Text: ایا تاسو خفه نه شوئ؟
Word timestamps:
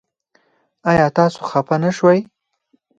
ایا 0.89 1.07
تاسو 1.17 1.39
خفه 1.49 1.75
نه 1.83 1.91
شوئ؟ 1.97 2.19